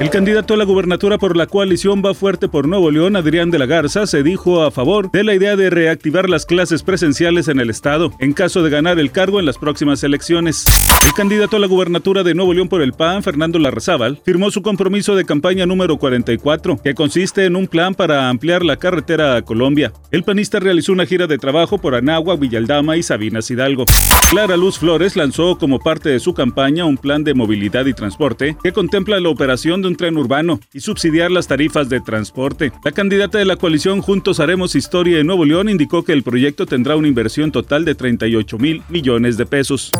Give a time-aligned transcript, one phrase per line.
[0.00, 3.58] El candidato a la gubernatura por la coalición Va Fuerte por Nuevo León, Adrián de
[3.58, 7.58] la Garza, se dijo a favor de la idea de reactivar las clases presenciales en
[7.58, 10.66] el Estado en caso de ganar el cargo en las próximas elecciones.
[11.04, 14.62] El candidato a la gubernatura de Nuevo León por el PAN, Fernando Larrazábal, firmó su
[14.62, 19.42] compromiso de campaña número 44, que consiste en un plan para ampliar la carretera a
[19.42, 19.92] Colombia.
[20.12, 23.84] El panista realizó una gira de trabajo por Anáhuac, Villaldama y Sabinas Hidalgo.
[24.30, 28.56] Clara Luz Flores lanzó como parte de su campaña un plan de movilidad y transporte
[28.62, 32.72] que contempla la operación de un tren urbano y subsidiar las tarifas de transporte.
[32.84, 36.66] La candidata de la coalición Juntos Haremos Historia en Nuevo León indicó que el proyecto
[36.66, 39.90] tendrá una inversión total de 38 mil millones de pesos.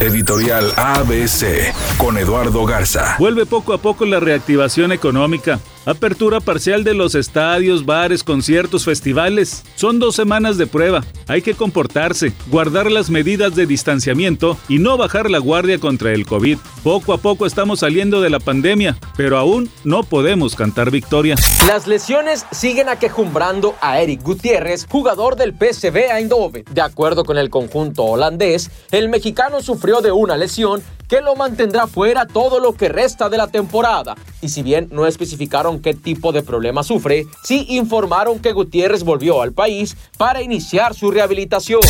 [0.00, 3.16] Editorial ABC con Eduardo Garza.
[3.18, 5.60] Vuelve poco a poco la reactivación económica.
[5.86, 9.64] Apertura parcial de los estadios, bares, conciertos, festivales.
[9.76, 11.02] Son dos semanas de prueba.
[11.26, 16.26] Hay que comportarse, guardar las medidas de distanciamiento y no bajar la guardia contra el
[16.26, 16.58] COVID.
[16.84, 21.36] Poco a poco estamos saliendo de la pandemia, pero aún no podemos cantar victoria.
[21.66, 26.64] Las lesiones siguen aquejumbrando a Eric Gutiérrez, jugador del PSV Eindhoven.
[26.70, 31.88] De acuerdo con el conjunto holandés, el mexicano sufrió de una lesión que lo mantendrá
[31.88, 34.14] fuera todo lo que resta de la temporada.
[34.40, 39.42] Y si bien no especificaron qué tipo de problema sufre, sí informaron que Gutiérrez volvió
[39.42, 41.80] al país para iniciar su rehabilitación.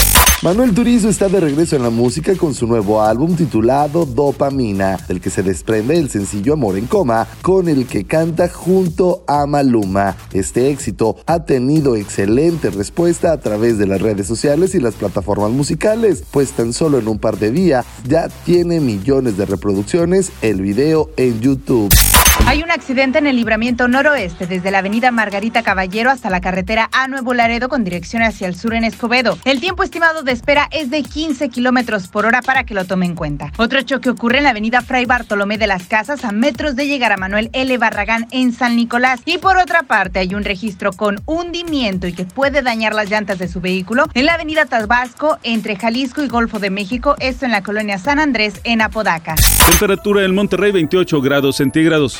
[0.42, 5.20] Manuel Turizo está de regreso en la música con su nuevo álbum titulado Dopamina, del
[5.20, 10.16] que se desprende el sencillo Amor en Coma, con el que canta junto a Maluma.
[10.32, 15.50] Este éxito ha tenido excelente respuesta a través de las redes sociales y las plataformas
[15.50, 18.80] musicales, pues tan solo en un par de días ya tiene
[19.10, 21.92] millones de reproducciones el video en YouTube.
[22.46, 26.88] Hay un accidente en el libramiento noroeste desde la avenida Margarita Caballero hasta la carretera
[26.92, 29.38] a Nuevo Laredo con dirección hacia el sur en Escobedo.
[29.44, 33.06] El tiempo estimado de espera es de 15 kilómetros por hora para que lo tome
[33.06, 33.52] en cuenta.
[33.56, 37.12] Otro choque ocurre en la avenida Fray Bartolomé de las Casas a metros de llegar
[37.12, 37.78] a Manuel L.
[37.78, 39.20] Barragán en San Nicolás.
[39.24, 43.38] Y por otra parte hay un registro con hundimiento y que puede dañar las llantas
[43.38, 47.52] de su vehículo en la avenida Tabasco entre Jalisco y Golfo de México, esto en
[47.52, 49.36] la colonia San Andrés en Apodaca.
[49.68, 52.19] Temperatura en Monterrey 28 grados centígrados.